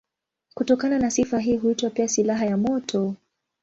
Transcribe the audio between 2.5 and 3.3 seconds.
moto.